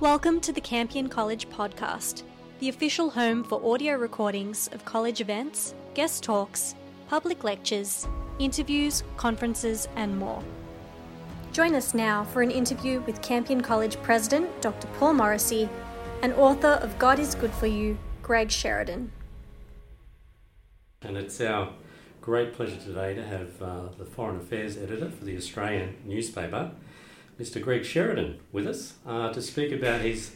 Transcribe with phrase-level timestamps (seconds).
[0.00, 2.22] Welcome to the Campion College podcast,
[2.60, 6.76] the official home for audio recordings of college events, guest talks,
[7.08, 8.06] public lectures,
[8.38, 10.40] interviews, conferences, and more.
[11.50, 14.86] Join us now for an interview with Campion College President Dr.
[15.00, 15.68] Paul Morrissey
[16.22, 19.10] and author of God is Good for You, Greg Sheridan.
[21.02, 21.72] And it's our
[22.20, 26.70] great pleasure today to have uh, the Foreign Affairs Editor for the Australian newspaper,
[27.38, 27.62] Mr.
[27.62, 30.34] Greg Sheridan, with us uh, to speak about his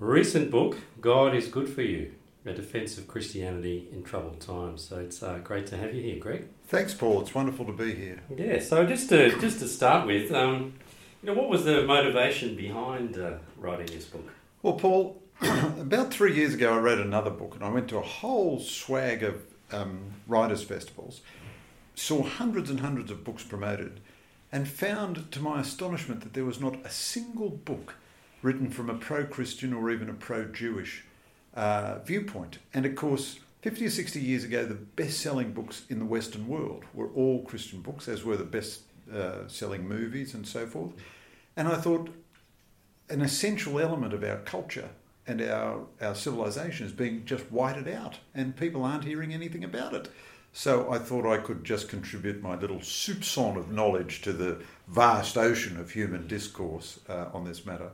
[0.00, 2.12] recent book, God is Good for You
[2.44, 4.82] A Defense of Christianity in Troubled Times.
[4.82, 6.48] So it's uh, great to have you here, Greg.
[6.66, 7.20] Thanks, Paul.
[7.20, 8.20] It's wonderful to be here.
[8.36, 10.74] Yeah, so just to, just to start with, um,
[11.22, 14.28] you know, what was the motivation behind uh, writing this book?
[14.60, 18.02] Well, Paul, about three years ago, I read another book and I went to a
[18.02, 21.20] whole swag of um, writers' festivals,
[21.94, 24.00] saw hundreds and hundreds of books promoted
[24.54, 27.96] and found to my astonishment that there was not a single book
[28.40, 31.02] written from a pro Christian or even a pro Jewish
[31.54, 32.60] uh, viewpoint.
[32.72, 36.46] And of course, 50 or 60 years ago, the best selling books in the Western
[36.46, 40.92] world were all Christian books, as were the best uh, selling movies and so forth.
[41.56, 42.10] And I thought
[43.10, 44.90] an essential element of our culture
[45.26, 49.94] and our, our civilization is being just whited out, and people aren't hearing anything about
[49.94, 50.08] it.
[50.56, 55.36] So I thought I could just contribute my little soupçon of knowledge to the vast
[55.36, 57.90] ocean of human discourse uh, on this matter.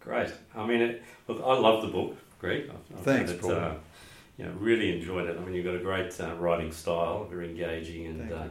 [0.00, 0.30] Great.
[0.54, 2.70] I mean, it, look, I love the book, Greg.
[2.70, 3.52] I, I Thanks, it, Paul.
[3.52, 3.74] Uh,
[4.36, 5.38] you know, really enjoyed it.
[5.38, 8.48] I mean, you've got a great uh, writing style, very engaging, and uh,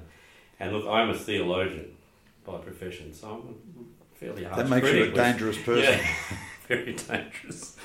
[0.59, 1.95] and look, I'm a theologian
[2.43, 4.65] by profession, so I'm fairly hard.
[4.65, 5.93] That makes you a dangerous person.
[5.93, 6.11] Yeah,
[6.67, 7.75] very dangerous.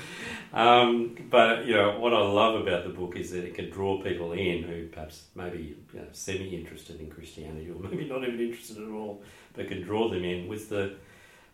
[0.53, 4.03] Um, but you know what I love about the book is that it can draw
[4.03, 8.79] people in who perhaps maybe you know, semi-interested in Christianity or maybe not even interested
[8.79, 9.23] at all,
[9.55, 10.95] but can draw them in with the,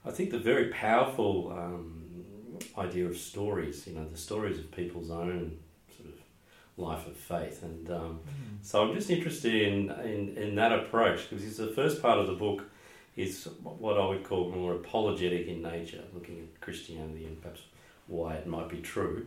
[0.05, 2.09] I think the very powerful um,
[2.77, 3.87] idea of stories.
[3.87, 5.59] You know, the stories of people's own
[5.97, 6.15] sort of
[6.77, 8.67] life of faith, and um, mm.
[8.67, 12.27] so I'm just interested in, in in that approach because it's the first part of
[12.27, 12.65] the book
[13.19, 17.63] is what I would call more apologetic in nature, looking at Christianity and perhaps
[18.07, 19.27] why it might be true.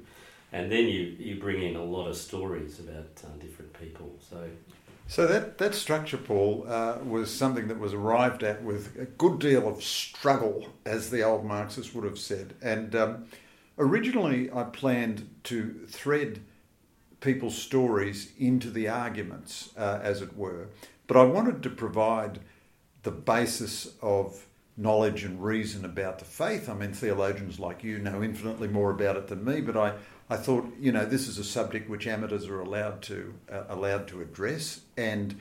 [0.54, 4.16] And then you, you bring in a lot of stories about uh, different people.
[4.30, 4.50] So,
[5.08, 9.40] so that, that structure, Paul, uh, was something that was arrived at with a good
[9.40, 12.54] deal of struggle, as the old Marxists would have said.
[12.62, 13.26] And um,
[13.78, 16.40] originally, I planned to thread
[17.20, 20.68] people's stories into the arguments, uh, as it were.
[21.08, 22.40] But I wanted to provide
[23.04, 24.46] the basis of
[24.78, 26.70] knowledge and reason about the faith.
[26.70, 29.94] I mean, theologians like you know infinitely more about it than me, but I,
[30.30, 34.08] I thought, you know, this is a subject which amateurs are allowed to uh, allowed
[34.10, 35.40] to address, and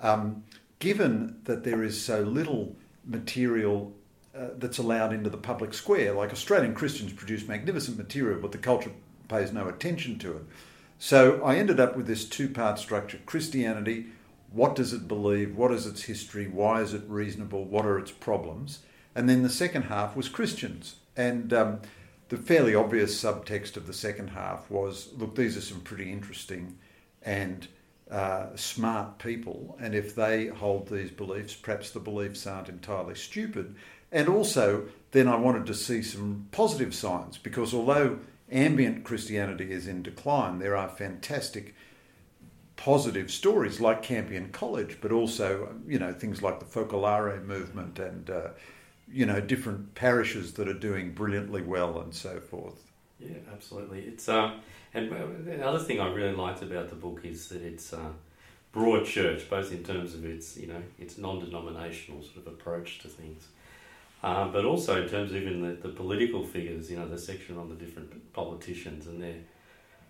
[0.00, 0.44] um,
[0.78, 2.76] given that there is so little
[3.06, 3.92] material
[4.36, 8.58] uh, that's allowed into the public square, like Australian Christians produce magnificent material, but the
[8.58, 8.92] culture
[9.28, 10.42] pays no attention to it.
[10.98, 14.06] So I ended up with this two-part structure: Christianity
[14.54, 15.56] what does it believe?
[15.56, 16.46] What is its history?
[16.46, 17.64] Why is it reasonable?
[17.64, 18.80] What are its problems?
[19.14, 20.96] And then the second half was Christians.
[21.16, 21.80] And um,
[22.28, 26.78] the fairly obvious subtext of the second half was look, these are some pretty interesting
[27.22, 27.66] and
[28.10, 29.76] uh, smart people.
[29.80, 33.74] And if they hold these beliefs, perhaps the beliefs aren't entirely stupid.
[34.12, 38.20] And also, then I wanted to see some positive signs because although
[38.50, 41.74] ambient Christianity is in decline, there are fantastic
[42.84, 48.28] positive stories like Campion College, but also you know things like the Focolare movement and
[48.28, 48.48] uh,
[49.10, 52.78] you know different parishes that are doing brilliantly well and so forth.
[53.18, 54.00] Yeah, absolutely.
[54.00, 54.60] It's um,
[54.92, 58.10] and another thing I really liked about the book is that it's uh,
[58.70, 63.08] broad church, both in terms of its you know its non-denominational sort of approach to
[63.08, 63.48] things.
[64.22, 67.58] Uh, but also in terms of even the, the political figures, you know, the section
[67.58, 69.36] on the different politicians and their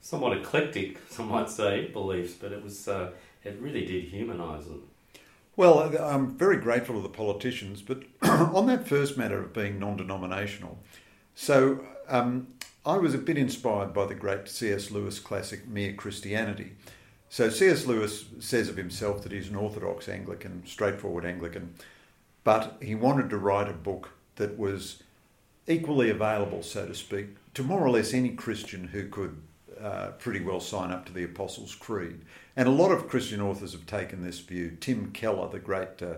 [0.04, 3.10] somewhat eclectic, some might say, beliefs, but it was uh,
[3.42, 4.82] it really did humanise them.
[5.56, 10.78] Well, I'm very grateful to the politicians, but on that first matter of being non-denominational,
[11.34, 12.48] so um,
[12.84, 14.91] I was a bit inspired by the great C.S.
[14.91, 16.72] Lewis classic Mere Christianity.
[17.30, 17.86] So C.S.
[17.86, 21.74] Lewis says of himself that he's an orthodox Anglican, straightforward Anglican,
[22.42, 25.03] but he wanted to write a book that was
[25.66, 29.41] equally available, so to speak, to more or less any Christian who could
[29.84, 32.22] uh, pretty well sign up to the Apostles' Creed.
[32.57, 34.78] And a lot of Christian authors have taken this view.
[34.81, 36.15] Tim Keller, the great uh,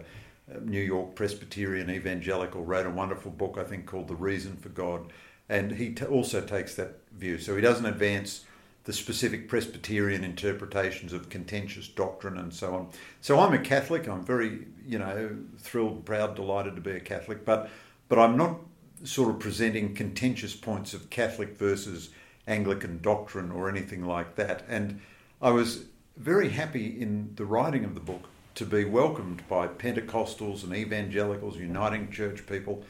[0.63, 5.13] New York Presbyterian evangelical, wrote a wonderful book, I think, called The Reason for God.
[5.49, 7.39] And he t- also takes that view.
[7.39, 8.45] So he doesn't advance
[8.85, 12.89] the specific Presbyterian interpretations of contentious doctrine and so on.
[13.21, 14.07] So I'm a Catholic.
[14.07, 17.45] I'm very, you know, thrilled, proud, delighted to be a Catholic.
[17.45, 17.69] But,
[18.09, 18.61] but I'm not
[19.03, 22.11] sort of presenting contentious points of Catholic versus
[22.47, 24.65] Anglican doctrine or anything like that.
[24.69, 25.01] And
[25.43, 30.65] I was very happy in the writing of the book to be welcomed by Pentecostals
[30.65, 32.83] and evangelicals, Uniting Church people,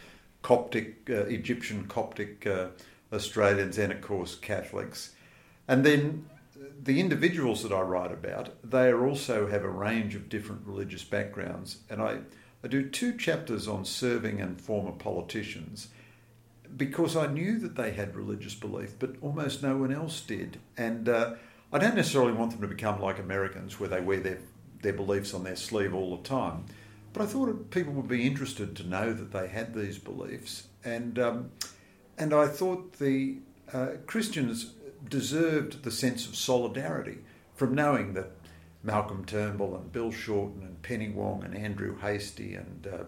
[0.43, 2.69] Coptic, uh, Egyptian Coptic uh,
[3.12, 5.12] Australians, and of course Catholics.
[5.67, 6.26] And then
[6.82, 11.79] the individuals that I write about, they also have a range of different religious backgrounds.
[11.91, 12.19] And I,
[12.62, 15.88] I do two chapters on serving and former politicians
[16.76, 20.58] because I knew that they had religious belief, but almost no one else did.
[20.76, 21.34] And uh,
[21.72, 24.38] I don't necessarily want them to become like Americans, where they wear their,
[24.82, 26.64] their beliefs on their sleeve all the time.
[27.12, 30.68] But I thought people would be interested to know that they had these beliefs.
[30.84, 31.50] And, um,
[32.18, 33.38] and I thought the
[33.72, 34.72] uh, Christians
[35.08, 37.19] deserved the sense of solidarity
[37.54, 38.32] from knowing that
[38.82, 43.04] Malcolm Turnbull and Bill Shorten and Penny Wong and Andrew Hastie and uh,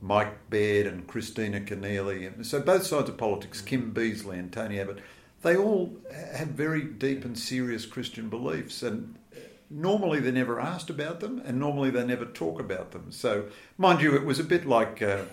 [0.00, 2.44] Mike Baird and Kristina Keneally.
[2.44, 5.00] So both sides of politics, Kim Beazley and Tony Abbott,
[5.42, 5.96] they all
[6.34, 9.16] have very deep and serious Christian beliefs, and
[9.70, 13.10] normally they're never asked about them, and normally they never talk about them.
[13.10, 13.46] So,
[13.78, 15.02] mind you, it was a bit like.
[15.02, 15.24] Uh,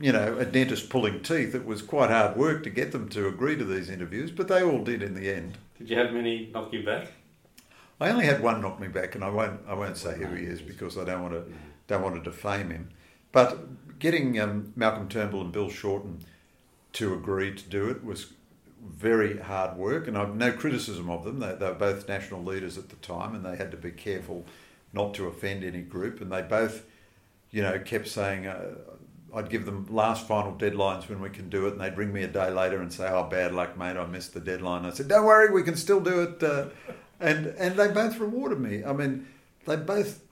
[0.00, 1.54] you know, a dentist pulling teeth.
[1.54, 4.62] It was quite hard work to get them to agree to these interviews, but they
[4.62, 5.56] all did in the end.
[5.78, 7.08] Did you have many knock you back?
[8.00, 10.44] I only had one knock me back, and I won't I won't say who he
[10.44, 11.44] is because I don't want to
[11.86, 12.90] don't want to defame him.
[13.32, 13.58] But
[13.98, 16.20] getting um, Malcolm Turnbull and Bill Shorten
[16.94, 18.32] to agree to do it was
[18.82, 21.40] very hard work, and I've no criticism of them.
[21.40, 24.46] They, they were both national leaders at the time, and they had to be careful
[24.92, 26.20] not to offend any group.
[26.20, 26.84] And they both,
[27.50, 28.74] you know, kept saying, uh,
[29.34, 32.22] I'd give them last final deadlines when we can do it, and they'd ring me
[32.22, 35.08] a day later and say, "Oh, bad luck, mate, I missed the deadline." I said,
[35.08, 36.68] "Don't worry, we can still do it," uh,
[37.20, 38.84] and and they both rewarded me.
[38.84, 39.26] I mean,
[39.66, 40.22] they both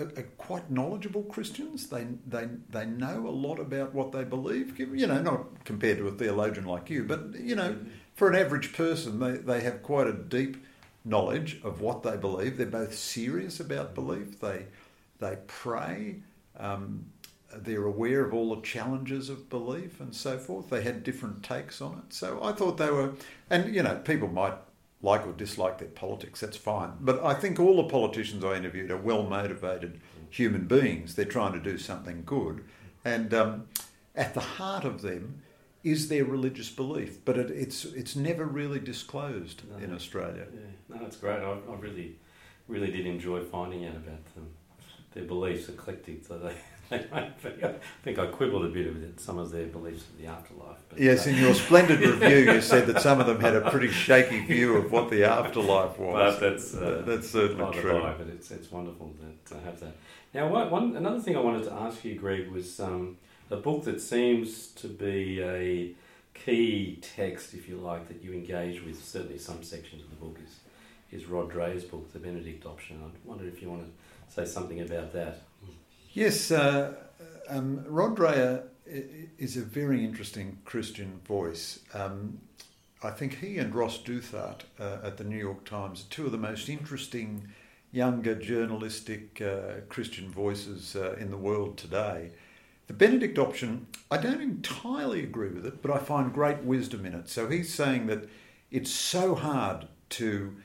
[0.00, 1.88] are, are quite knowledgeable Christians.
[1.88, 4.78] They they they know a lot about what they believe.
[4.78, 7.78] You know, not compared to a theologian like you, but you know,
[8.14, 10.64] for an average person, they they have quite a deep
[11.04, 12.56] knowledge of what they believe.
[12.56, 14.40] They're both serious about belief.
[14.40, 14.66] They
[15.18, 16.16] they pray.
[16.58, 17.06] Um,
[17.52, 20.70] they're aware of all the challenges of belief and so forth.
[20.70, 22.14] They had different takes on it.
[22.14, 23.14] So I thought they were,
[23.48, 24.54] and you know, people might
[25.02, 26.92] like or dislike their politics, that's fine.
[27.00, 31.14] But I think all the politicians I interviewed are well motivated human beings.
[31.14, 32.64] They're trying to do something good.
[33.04, 33.68] And um,
[34.14, 35.42] at the heart of them
[35.82, 40.46] is their religious belief, but it, it's it's never really disclosed no, in Australia.
[40.52, 40.96] Yeah.
[40.96, 41.40] No, that's great.
[41.40, 42.16] I, I really,
[42.68, 44.50] really did enjoy finding out about them.
[45.12, 46.54] Their beliefs eclectic, so they
[46.92, 50.78] I think I quibbled a bit with some of their beliefs of the afterlife.
[50.88, 53.70] But, yes, uh, in your splendid review, you said that some of them had a
[53.70, 56.38] pretty shaky view of what the afterlife was.
[56.38, 58.00] But that's uh, that's certainly true.
[58.00, 59.94] By, but it's it's wonderful to, to have that.
[60.34, 63.18] Now, one, one, another thing I wanted to ask you, Greg, was um,
[63.50, 65.92] a book that seems to be a
[66.34, 69.02] key text, if you like, that you engage with.
[69.02, 70.56] Certainly, some sections of the book is
[71.12, 73.00] is Rod Dreher's book, The Benedict Option.
[73.04, 75.42] I wondered if you want to say something about that.
[76.12, 76.94] Yes, uh,
[77.48, 81.78] um, Rod Dreher is a very interesting Christian voice.
[81.94, 82.40] Um,
[83.00, 86.32] I think he and Ross Douthat uh, at the New York Times are two of
[86.32, 87.48] the most interesting
[87.92, 92.32] younger journalistic uh, Christian voices uh, in the world today.
[92.88, 97.14] The Benedict option, I don't entirely agree with it, but I find great wisdom in
[97.14, 97.28] it.
[97.28, 98.28] So he's saying that
[98.72, 100.56] it's so hard to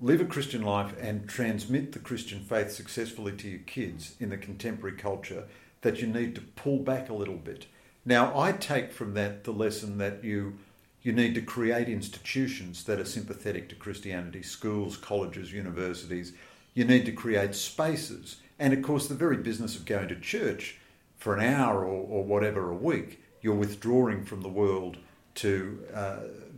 [0.00, 4.38] live a Christian life and transmit the Christian faith successfully to your kids in the
[4.38, 5.44] contemporary culture
[5.82, 7.66] that you need to pull back a little bit.
[8.04, 10.58] Now, I take from that the lesson that you
[11.02, 16.34] you need to create institutions that are sympathetic to Christianity, schools, colleges, universities.
[16.74, 18.36] You need to create spaces.
[18.58, 20.76] And of course, the very business of going to church
[21.16, 24.98] for an hour or, or whatever a week, you're withdrawing from the world
[25.36, 26.16] to, uh,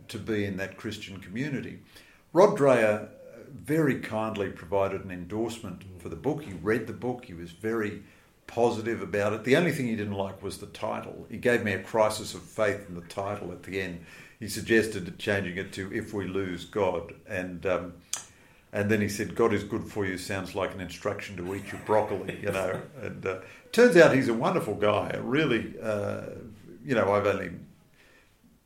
[0.09, 1.79] to be in that Christian community.
[2.33, 3.07] Rod Dreher
[3.53, 6.43] very kindly provided an endorsement for the book.
[6.43, 8.03] He read the book, he was very
[8.47, 9.43] positive about it.
[9.43, 11.25] The only thing he didn't like was the title.
[11.29, 14.05] He gave me a crisis of faith in the title at the end.
[14.39, 17.93] He suggested changing it to "If We Lose God," and um,
[18.73, 21.71] and then he said, "God is good for you" sounds like an instruction to eat
[21.71, 22.81] your broccoli, you know.
[23.01, 23.37] And uh,
[23.71, 25.17] turns out he's a wonderful guy.
[25.21, 26.23] Really, uh,
[26.83, 27.51] you know, I've only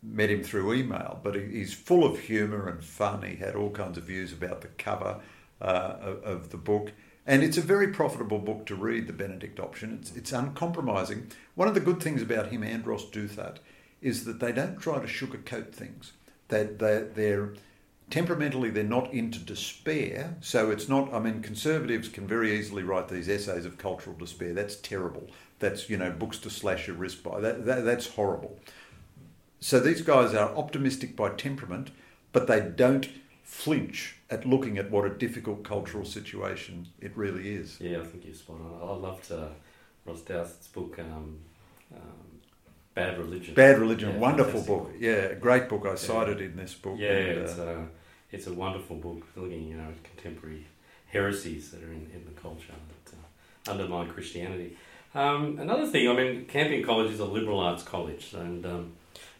[0.03, 3.23] met him through email, but he's full of humour and fun.
[3.23, 5.19] He had all kinds of views about the cover
[5.61, 6.91] uh, of, the book.
[7.25, 9.97] And it's a very profitable book to read, The Benedict Option.
[9.99, 11.27] It's, it's uncompromising.
[11.55, 13.57] One of the good things about him and Ross Douthat
[14.01, 16.13] is that they don't try to sugarcoat things.
[16.49, 17.53] They, they, they're
[18.09, 20.35] temperamentally, they're not into despair.
[20.39, 24.53] So it's not, I mean, conservatives can very easily write these essays of cultural despair.
[24.53, 25.27] That's terrible.
[25.59, 27.41] That's, you know, books to slash your wrist by.
[27.41, 28.59] That, that, that's horrible
[29.59, 31.91] So these guys are optimistic by temperament,
[32.31, 33.09] but they don't
[33.43, 37.79] flinch at looking at what a difficult cultural situation it really is.
[37.79, 38.89] Yeah, I think you're spot on.
[38.89, 39.47] I loved uh,
[40.05, 41.39] Ross Douthat's book, um,
[41.95, 42.01] um,
[42.93, 43.53] Bad Religion.
[43.55, 44.91] Bad Religion, Yeah, wonderful book.
[44.99, 45.85] Yeah, great book.
[45.85, 46.97] I cited in this book.
[46.99, 50.67] Yeah, and, it's, uh, a, it's a wonderful book looking, you know, at contemporary
[51.07, 52.73] heresies that are in, in the culture
[53.05, 54.77] that uh, undermine Christianity.
[55.15, 58.93] Um, another thing, I mean, Campion College is a liberal arts college, and um,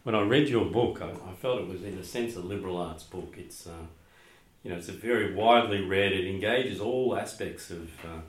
[0.08, 2.78] when I read your book, I, I felt it was, in a sense, a liberal
[2.78, 3.36] arts book.
[3.38, 3.88] It's, uh,
[4.64, 6.14] you know, it's a very widely read.
[6.14, 8.22] It engages all aspects of uh,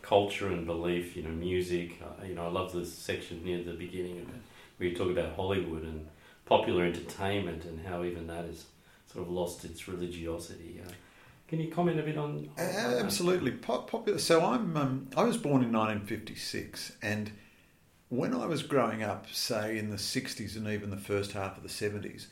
[0.00, 1.16] culture and belief.
[1.16, 2.00] You know, music.
[2.00, 4.42] Uh, you know, I love the section near the beginning of it
[4.76, 6.06] where you talk about Hollywood and
[6.46, 8.66] popular entertainment and how even that has
[9.12, 10.82] sort of lost its religiosity.
[10.86, 10.92] Uh,
[11.48, 12.48] can you comment a bit on?
[12.56, 12.64] on?
[12.64, 14.20] Absolutely Pop, popular.
[14.20, 17.32] So I'm um, I was born in 1956, and
[18.08, 21.62] when I was growing up, say in the 60s and even the first half of
[21.62, 22.26] the 70s,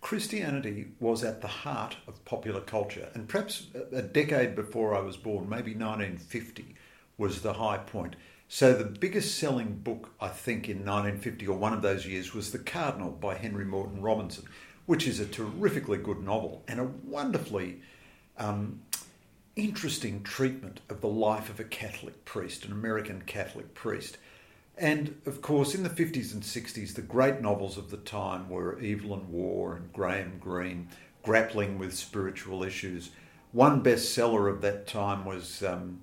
[0.00, 5.16] Christianity was at the heart of popular culture, and perhaps a decade before I was
[5.16, 6.74] born, maybe 1950,
[7.16, 8.14] was the high point.
[8.48, 12.50] So the biggest selling book I think in 1950 or one of those years was
[12.52, 14.44] The Cardinal by Henry Morton Robinson,
[14.86, 17.82] which is a terrifically good novel and a wonderfully
[18.38, 18.80] um,
[19.56, 24.16] interesting treatment of the life of a Catholic priest, an American Catholic priest.
[24.80, 28.76] And of course, in the 50s and 60s, the great novels of the time were
[28.78, 30.88] Evelyn Waugh and Graham Greene,
[31.22, 33.10] grappling with spiritual issues.
[33.52, 36.00] One bestseller of that time was um,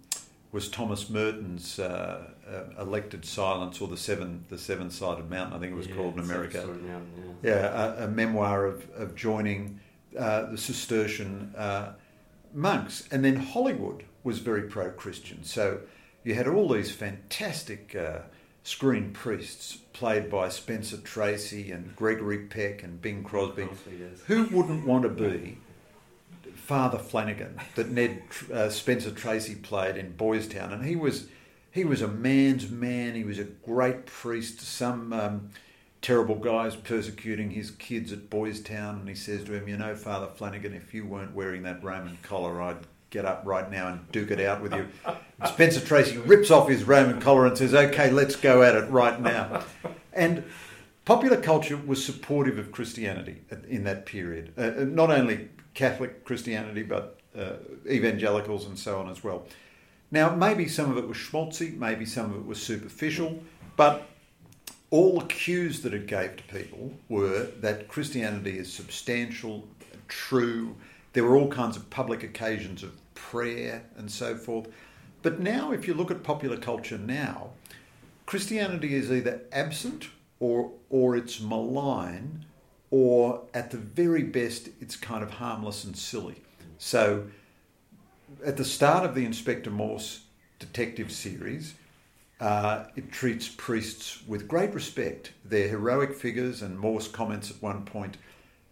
[0.51, 5.59] was Thomas Merton's uh, uh, Elected Silence, or the seven the seven sided mountain, I
[5.59, 6.57] think it was Yeah, called in America.
[6.65, 7.49] mountain, yeah.
[7.51, 9.79] Yeah, a, a memoir of, of joining
[10.17, 11.93] uh, the Cistercian uh,
[12.53, 13.07] monks.
[13.11, 15.43] And then Hollywood was very pro Christian.
[15.43, 15.81] So
[16.23, 18.19] you had all these fantastic uh,
[18.65, 23.65] screen priests played by Spencer Tracy and Gregory Peck and Bing Crosby.
[23.65, 24.21] Crosby, yes.
[24.25, 25.59] Who wouldn't want to be
[26.55, 30.73] Father Flanagan that Ned uh, Spencer Tracy played in Boys Town?
[30.73, 31.27] And he was
[31.71, 33.13] he was a man's man.
[33.13, 34.59] He was a great priest.
[34.61, 35.49] Some um,
[36.01, 39.95] terrible guys persecuting his kids at Boys Town, and he says to him, "You know,
[39.95, 42.77] Father Flanagan, if you weren't wearing that Roman collar, I'd."
[43.15, 44.89] Get up right now and duke it out with you.
[45.45, 49.21] Spencer Tracy rips off his Roman collar and says, "Okay, let's go at it right
[49.21, 49.63] now."
[50.11, 50.43] And
[51.05, 53.37] popular culture was supportive of Christianity
[53.69, 54.51] in that period.
[54.57, 57.53] Uh, not only Catholic Christianity, but uh,
[57.89, 59.47] evangelicals and so on as well.
[60.11, 63.41] Now, maybe some of it was schmaltzy, maybe some of it was superficial,
[63.77, 64.09] but
[64.89, 69.69] all the cues that it gave to people were that Christianity is substantial,
[70.09, 70.75] true.
[71.13, 74.67] There were all kinds of public occasions of prayer and so forth.
[75.21, 77.49] But now, if you look at popular culture now,
[78.25, 82.45] Christianity is either absent or or it's malign,
[82.91, 86.35] or at the very best, it's kind of harmless and silly.
[86.77, 87.25] So,
[88.45, 90.21] at the start of the Inspector Morse
[90.59, 91.73] detective series,
[92.39, 95.31] uh, it treats priests with great respect.
[95.43, 98.17] They're heroic figures, and Morse comments at one point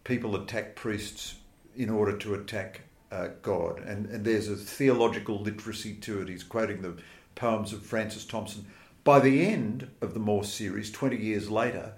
[0.03, 1.35] people attack priests
[1.75, 2.81] in order to attack
[3.13, 3.79] uh, God.
[3.79, 6.29] And, and there's a theological literacy to it.
[6.29, 6.95] He's quoting the
[7.35, 8.65] poems of Francis Thompson.
[9.03, 11.93] By the end of the Morse series, 20 years later,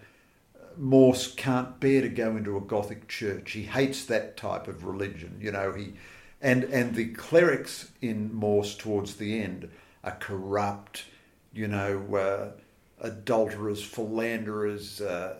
[0.77, 3.51] Morse can't bear to go into a Gothic church.
[3.51, 5.38] He hates that type of religion.
[5.39, 5.93] You know, he
[6.41, 9.69] and and the clerics in Morse towards the end
[10.03, 11.05] are corrupt.
[11.53, 15.36] You know, uh, adulterers, philanderers, uh,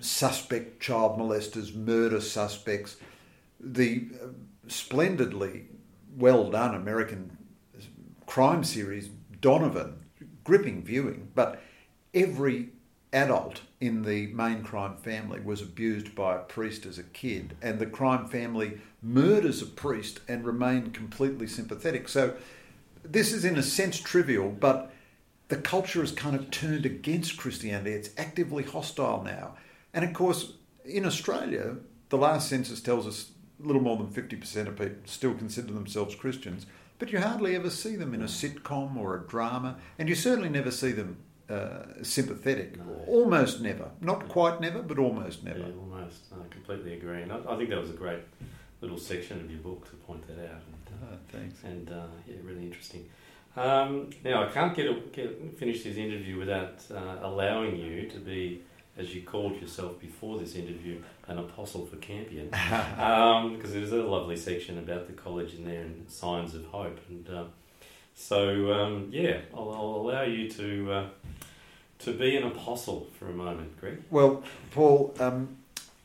[0.00, 2.96] suspect child molesters, murder suspects.
[3.60, 4.26] The uh,
[4.70, 5.66] splendidly
[6.16, 7.36] well done American
[8.26, 9.10] crime series
[9.40, 9.94] Donovan,
[10.44, 11.62] gripping viewing, but
[12.14, 12.68] every
[13.12, 17.78] adult in the main crime family was abused by a priest as a kid, and
[17.78, 22.08] the crime family murders a priest and remain completely sympathetic.
[22.08, 22.34] So,
[23.02, 24.92] this is in a sense trivial, but
[25.48, 27.92] the culture has kind of turned against Christianity.
[27.92, 29.56] It's actively hostile now.
[29.94, 30.52] And of course,
[30.84, 31.76] in Australia,
[32.10, 33.30] the last census tells us
[33.62, 36.66] little more than 50% of people still consider themselves Christians,
[36.98, 40.48] but you hardly ever see them in a sitcom or a drama, and you certainly
[40.50, 41.16] never see them
[41.48, 42.76] uh, sympathetic.
[42.78, 42.84] No.
[43.06, 43.90] Almost never.
[44.00, 45.58] Not quite never, but almost never.
[45.58, 46.24] Yeah, almost.
[46.32, 47.22] I completely agree.
[47.22, 48.20] And I, I think that was a great
[48.80, 50.60] little section of your book to point that out.
[50.66, 51.64] And, Ah, thanks.
[51.64, 53.08] uh, and uh, yeah, really interesting.
[53.56, 58.62] Um, now, I can't get, get finish this interview without uh, allowing you to be,
[59.00, 62.50] as you called yourself before this interview, an apostle for Campion.
[62.50, 66.98] because there's a lovely section about the college in there and signs of hope.
[67.08, 67.44] And uh,
[68.14, 71.06] so, um, yeah, I'll, I'll allow you to uh,
[72.00, 74.02] to be an apostle for a moment, Greg.
[74.10, 75.56] Well, Paul, um,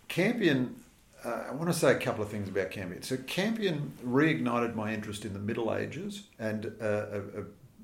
[0.07, 0.75] Campion,
[1.23, 3.01] uh, I want to say a couple of things about Campion.
[3.01, 7.43] So, Campion reignited my interest in the Middle Ages, and uh, a, a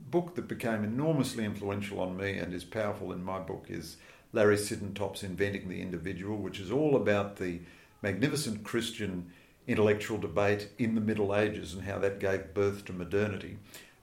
[0.09, 3.95] book that became enormously influential on me and is powerful in my book is
[4.33, 7.59] Larry Siedentop's Inventing the Individual, which is all about the
[8.01, 9.31] magnificent Christian
[9.67, 13.57] intellectual debate in the Middle Ages and how that gave birth to modernity.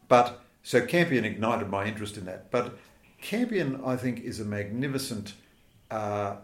[0.06, 2.50] But so Campion ignited my interest in that.
[2.50, 2.78] But
[3.20, 5.34] Campion, I think, is a magnificent,
[5.90, 6.36] uh,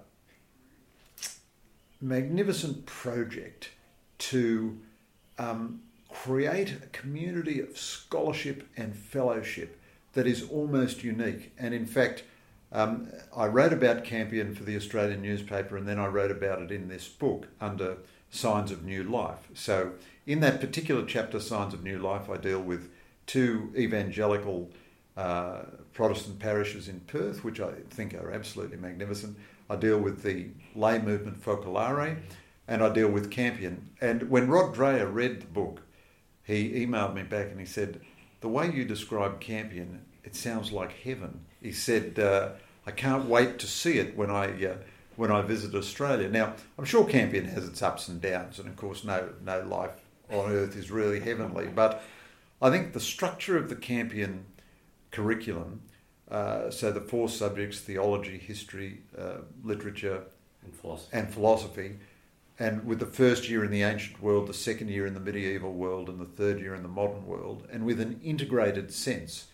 [2.00, 3.70] magnificent project
[4.18, 4.78] to
[5.38, 9.80] um, create a community of scholarship and fellowship
[10.14, 11.52] that is almost unique.
[11.58, 12.24] And in fact,
[12.74, 16.72] um, I wrote about Campion for the Australian newspaper, and then I wrote about it
[16.72, 17.98] in this book under
[18.30, 19.48] Signs of New Life.
[19.54, 19.92] So,
[20.26, 22.90] in that particular chapter, Signs of New Life, I deal with
[23.26, 24.70] two evangelical
[25.16, 25.62] uh,
[25.92, 29.36] Protestant parishes in Perth, which I think are absolutely magnificent.
[29.70, 32.18] I deal with the lay movement Focolare,
[32.66, 33.90] and I deal with Campion.
[34.00, 35.82] And when Rod Dreher read the book,
[36.42, 38.00] he emailed me back and he said,
[38.40, 41.44] The way you describe Campion, it sounds like heaven.
[41.62, 42.50] He said, uh,
[42.86, 44.76] I can't wait to see it when I uh,
[45.16, 46.28] when I visit Australia.
[46.28, 49.96] Now, I'm sure Campion has its ups and downs, and of course, no no life
[50.30, 51.66] on earth is really heavenly.
[51.66, 52.02] But
[52.60, 54.44] I think the structure of the Campion
[55.10, 55.82] curriculum,
[56.30, 60.24] uh, so the four subjects: theology, history, uh, literature,
[60.62, 61.16] and philosophy.
[61.16, 61.98] and philosophy,
[62.58, 65.72] and with the first year in the ancient world, the second year in the medieval
[65.72, 69.46] world, and the third year in the modern world, and with an integrated sense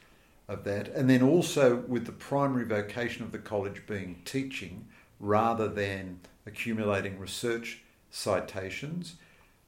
[0.50, 4.88] of that, and then also with the primary vocation of the college being teaching
[5.20, 9.14] rather than accumulating research citations.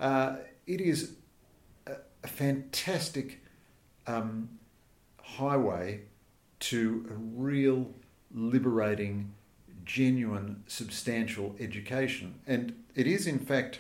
[0.01, 0.37] Uh,
[0.67, 1.13] it is
[1.87, 1.93] a,
[2.25, 3.41] a fantastic
[4.09, 4.49] um,
[5.23, 6.01] highway
[6.59, 7.89] to a real
[8.35, 9.33] liberating,
[9.85, 12.35] genuine, substantial education.
[12.47, 13.79] And it is, in fact,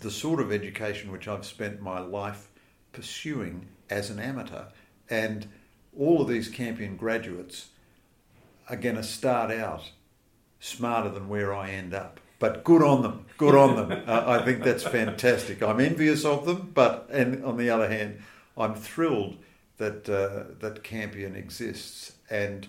[0.00, 2.48] the sort of education which I've spent my life
[2.92, 4.64] pursuing as an amateur.
[5.10, 5.48] And
[5.98, 7.68] all of these Campion graduates
[8.68, 9.90] are going to start out
[10.60, 12.20] smarter than where I end up.
[12.38, 14.04] But good on them, good on them.
[14.06, 15.62] uh, I think that's fantastic.
[15.62, 18.20] I'm envious of them, but and on the other hand,
[18.56, 19.38] I'm thrilled
[19.78, 22.68] that uh, that Campion exists, and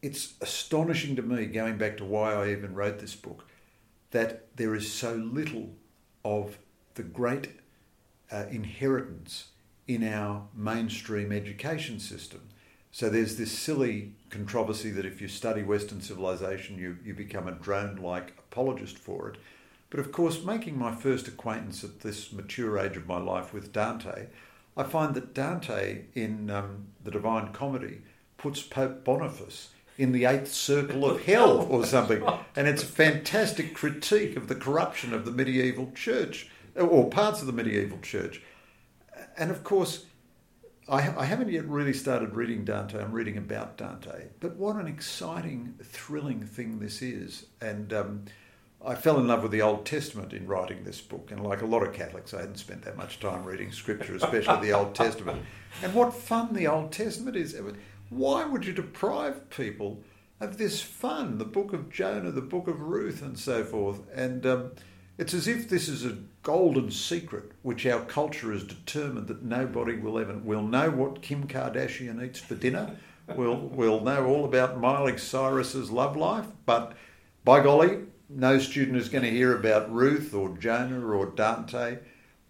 [0.00, 3.44] it's astonishing to me, going back to why I even wrote this book,
[4.12, 5.74] that there is so little
[6.24, 6.58] of
[6.94, 7.50] the great
[8.32, 9.48] uh, inheritance
[9.86, 12.40] in our mainstream education system.
[12.90, 17.52] So there's this silly controversy that if you study Western civilization, you, you become a
[17.52, 19.36] drone like apologist for it.
[19.90, 23.72] But of course, making my first acquaintance at this mature age of my life with
[23.72, 24.28] Dante,
[24.76, 28.02] I find that Dante in um, the Divine Comedy
[28.36, 29.68] puts Pope Boniface
[29.98, 32.22] in the eighth circle of hell or something.
[32.54, 37.46] And it's a fantastic critique of the corruption of the medieval church, or parts of
[37.46, 38.42] the medieval church.
[39.38, 40.06] And of course,
[40.88, 43.02] I, I haven't yet really started reading Dante.
[43.02, 44.26] I'm reading about Dante.
[44.40, 47.46] But what an exciting, thrilling thing this is.
[47.60, 48.24] And um,
[48.84, 51.30] I fell in love with the Old Testament in writing this book.
[51.32, 54.68] And like a lot of Catholics, I hadn't spent that much time reading Scripture, especially
[54.68, 55.42] the Old Testament.
[55.82, 57.60] And what fun the Old Testament is.
[58.08, 60.02] Why would you deprive people
[60.40, 61.38] of this fun?
[61.38, 64.02] The book of Jonah, the book of Ruth, and so forth.
[64.14, 64.70] And um,
[65.18, 69.96] it's as if this is a golden secret which our culture has determined that nobody
[69.96, 72.96] will ever will know what Kim Kardashian eats for dinner.
[73.34, 76.92] we'll we'll know all about Miley Cyrus's love life, but
[77.44, 77.98] by golly,
[78.28, 81.98] no student is going to hear about Ruth or Jonah or Dante.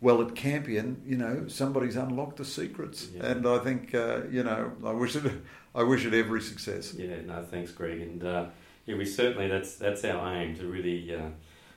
[0.00, 3.26] Well, at Campion, you know, somebody's unlocked the secrets, yeah.
[3.26, 5.32] and I think uh, you know, I wish it,
[5.74, 6.92] I wish it every success.
[6.94, 8.46] Yeah, no, thanks, Greg, and uh,
[8.84, 11.28] yeah, we certainly that's that's our aim to really uh,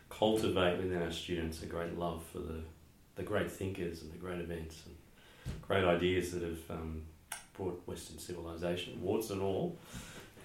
[0.09, 2.61] cultivate within our students a great love for the
[3.15, 4.95] the great thinkers and the great events and
[5.67, 7.01] great ideas that have um,
[7.53, 9.77] brought Western civilization, warts and all,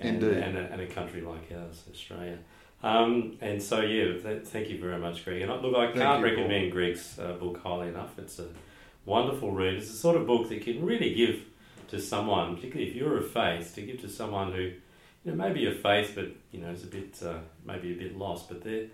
[0.00, 2.38] and, and, a, and a country like ours, Australia.
[2.82, 5.42] Um, and so, yeah, that, thank you very much, Greg.
[5.42, 6.72] And look, I can't you, recommend Paul.
[6.72, 8.18] Greg's uh, book highly enough.
[8.18, 8.48] It's a
[9.06, 9.74] wonderful read.
[9.74, 11.44] It's the sort of book that can really give
[11.88, 15.66] to someone, particularly if you're of faith, to give to someone who, you know, maybe
[15.66, 18.48] of faith, but you know, is a bit uh, maybe a bit lost.
[18.48, 18.86] But they're,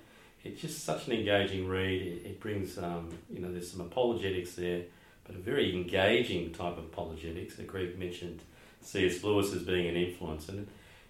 [0.45, 2.01] it's just such an engaging read.
[2.03, 4.83] It, it brings, um, you know, there's some apologetics there,
[5.25, 7.55] but a very engaging type of apologetics.
[7.57, 8.41] Greg mentioned
[8.81, 9.23] C.S.
[9.23, 10.67] Lewis as being an influence, and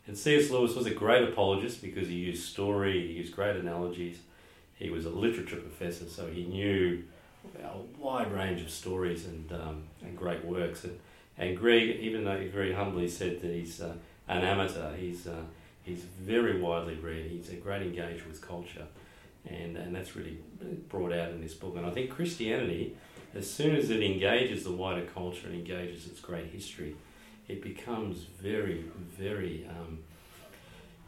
[0.07, 0.51] and C.S.
[0.51, 4.19] Lewis was a great apologist because he used story, he used great analogies.
[4.75, 7.05] He was a literature professor, so he knew
[7.63, 10.85] a wide range of stories and, um, and great works.
[10.85, 10.99] And,
[11.39, 13.95] and Greg, even though he very humbly said that he's uh,
[14.27, 15.43] an amateur, he's, uh,
[15.83, 17.31] He's very widely read.
[17.31, 18.87] He's a great engager with culture,
[19.47, 20.39] and and that's really
[20.89, 21.75] brought out in this book.
[21.77, 22.97] And I think Christianity,
[23.35, 26.97] as soon as it engages the wider culture and engages its great history,
[27.49, 28.85] it becomes very
[29.19, 29.99] very um,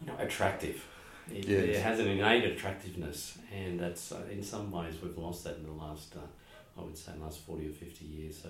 [0.01, 0.85] you know attractive.
[1.33, 1.77] It, Yes.
[1.77, 5.63] it has an innate attractiveness, and that's uh, in some ways we've lost that in
[5.65, 8.37] the last, uh, I would say, last forty or fifty years.
[8.43, 8.49] So,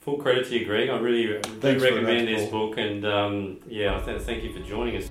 [0.00, 0.90] full credit to you, Greg.
[0.90, 4.96] I really very recommend this book, and um, yeah, I th- thank you for joining
[4.96, 5.08] us.